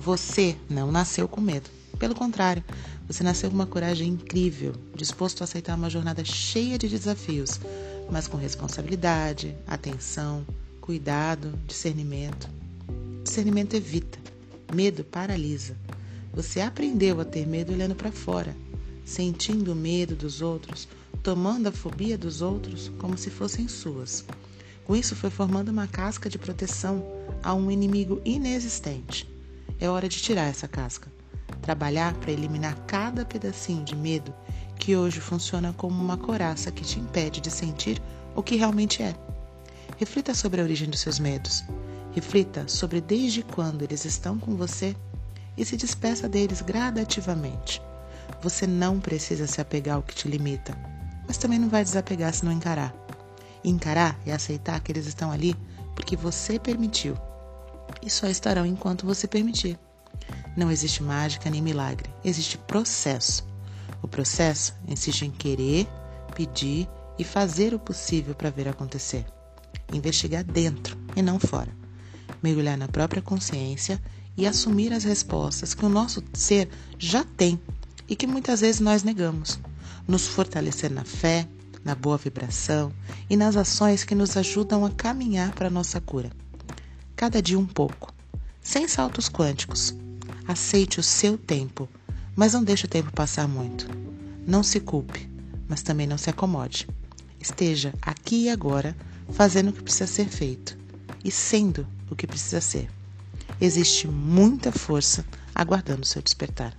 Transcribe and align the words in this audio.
Você 0.00 0.56
não 0.66 0.90
nasceu 0.90 1.28
com 1.28 1.42
medo. 1.42 1.68
Pelo 1.98 2.14
contrário, 2.14 2.64
você 3.06 3.22
nasceu 3.22 3.50
com 3.50 3.54
uma 3.54 3.66
coragem 3.66 4.08
incrível, 4.08 4.74
disposto 4.94 5.42
a 5.42 5.44
aceitar 5.44 5.76
uma 5.76 5.90
jornada 5.90 6.24
cheia 6.24 6.78
de 6.78 6.88
desafios, 6.88 7.60
mas 8.10 8.26
com 8.26 8.38
responsabilidade, 8.38 9.54
atenção, 9.66 10.46
cuidado, 10.80 11.52
discernimento. 11.66 12.48
Discernimento 13.22 13.74
evita, 13.74 14.18
medo 14.72 15.04
paralisa. 15.04 15.76
Você 16.32 16.62
aprendeu 16.62 17.20
a 17.20 17.24
ter 17.26 17.46
medo 17.46 17.70
olhando 17.74 17.94
para 17.94 18.10
fora, 18.10 18.56
sentindo 19.04 19.72
o 19.72 19.76
medo 19.76 20.16
dos 20.16 20.40
outros, 20.40 20.88
tomando 21.22 21.66
a 21.66 21.72
fobia 21.72 22.16
dos 22.16 22.40
outros 22.40 22.90
como 22.98 23.18
se 23.18 23.28
fossem 23.28 23.68
suas. 23.68 24.24
Com 24.86 24.96
isso, 24.96 25.14
foi 25.14 25.28
formando 25.28 25.68
uma 25.68 25.86
casca 25.86 26.30
de 26.30 26.38
proteção 26.38 27.04
a 27.42 27.52
um 27.52 27.70
inimigo 27.70 28.18
inexistente. 28.24 29.29
É 29.80 29.88
hora 29.88 30.08
de 30.08 30.20
tirar 30.20 30.46
essa 30.46 30.68
casca. 30.68 31.10
Trabalhar 31.62 32.12
para 32.14 32.30
eliminar 32.30 32.76
cada 32.86 33.24
pedacinho 33.24 33.82
de 33.82 33.96
medo 33.96 34.34
que 34.78 34.94
hoje 34.94 35.20
funciona 35.20 35.72
como 35.72 36.02
uma 36.02 36.18
coraça 36.18 36.70
que 36.70 36.84
te 36.84 37.00
impede 37.00 37.40
de 37.40 37.50
sentir 37.50 38.00
o 38.36 38.42
que 38.42 38.56
realmente 38.56 39.02
é. 39.02 39.14
Reflita 39.96 40.34
sobre 40.34 40.60
a 40.60 40.64
origem 40.64 40.88
dos 40.88 41.00
seus 41.00 41.18
medos. 41.18 41.64
Reflita 42.12 42.68
sobre 42.68 43.00
desde 43.00 43.42
quando 43.42 43.82
eles 43.82 44.04
estão 44.04 44.38
com 44.38 44.54
você 44.54 44.94
e 45.56 45.64
se 45.64 45.78
despeça 45.78 46.28
deles 46.28 46.60
gradativamente. 46.60 47.80
Você 48.42 48.66
não 48.66 49.00
precisa 49.00 49.46
se 49.46 49.62
apegar 49.62 49.96
ao 49.96 50.02
que 50.02 50.14
te 50.14 50.28
limita, 50.28 50.76
mas 51.26 51.38
também 51.38 51.58
não 51.58 51.68
vai 51.68 51.84
desapegar 51.84 52.34
se 52.34 52.44
não 52.44 52.52
encarar. 52.52 52.94
encarar 53.64 54.18
é 54.26 54.32
aceitar 54.32 54.80
que 54.80 54.92
eles 54.92 55.06
estão 55.06 55.30
ali 55.30 55.54
porque 55.94 56.16
você 56.16 56.58
permitiu. 56.58 57.16
E 58.02 58.10
só 58.10 58.26
estarão 58.26 58.64
enquanto 58.64 59.06
você 59.06 59.26
permitir. 59.26 59.78
Não 60.56 60.70
existe 60.70 61.02
mágica 61.02 61.50
nem 61.50 61.62
milagre, 61.62 62.10
existe 62.24 62.58
processo. 62.58 63.46
O 64.02 64.08
processo 64.08 64.74
insiste 64.88 65.22
em 65.22 65.30
querer, 65.30 65.86
pedir 66.34 66.88
e 67.18 67.24
fazer 67.24 67.74
o 67.74 67.78
possível 67.78 68.34
para 68.34 68.50
ver 68.50 68.68
acontecer. 68.68 69.24
Investigar 69.92 70.42
dentro 70.42 70.96
e 71.14 71.22
não 71.22 71.38
fora. 71.38 71.74
Mergulhar 72.42 72.78
na 72.78 72.88
própria 72.88 73.22
consciência 73.22 74.00
e 74.36 74.46
assumir 74.46 74.92
as 74.92 75.04
respostas 75.04 75.74
que 75.74 75.84
o 75.84 75.88
nosso 75.88 76.22
ser 76.32 76.68
já 76.98 77.24
tem 77.24 77.60
e 78.08 78.16
que 78.16 78.26
muitas 78.26 78.60
vezes 78.60 78.80
nós 78.80 79.02
negamos. 79.02 79.60
Nos 80.08 80.26
fortalecer 80.26 80.90
na 80.90 81.04
fé, 81.04 81.46
na 81.84 81.94
boa 81.94 82.16
vibração 82.16 82.92
e 83.28 83.36
nas 83.36 83.56
ações 83.56 84.02
que 84.04 84.14
nos 84.14 84.36
ajudam 84.36 84.84
a 84.84 84.90
caminhar 84.90 85.52
para 85.52 85.68
a 85.68 85.70
nossa 85.70 86.00
cura. 86.00 86.30
Cada 87.20 87.42
dia 87.42 87.58
um 87.58 87.66
pouco, 87.66 88.14
sem 88.62 88.88
saltos 88.88 89.28
quânticos. 89.28 89.94
Aceite 90.48 90.98
o 90.98 91.02
seu 91.02 91.36
tempo, 91.36 91.86
mas 92.34 92.54
não 92.54 92.64
deixe 92.64 92.86
o 92.86 92.88
tempo 92.88 93.12
passar 93.12 93.46
muito. 93.46 93.86
Não 94.46 94.62
se 94.62 94.80
culpe, 94.80 95.28
mas 95.68 95.82
também 95.82 96.06
não 96.06 96.16
se 96.16 96.30
acomode. 96.30 96.88
Esteja 97.38 97.92
aqui 98.00 98.44
e 98.44 98.48
agora 98.48 98.96
fazendo 99.32 99.68
o 99.68 99.72
que 99.74 99.82
precisa 99.82 100.06
ser 100.06 100.30
feito 100.30 100.78
e 101.22 101.30
sendo 101.30 101.86
o 102.10 102.16
que 102.16 102.26
precisa 102.26 102.62
ser. 102.62 102.88
Existe 103.60 104.08
muita 104.08 104.72
força 104.72 105.22
aguardando 105.54 106.04
o 106.04 106.06
seu 106.06 106.22
despertar. 106.22 106.74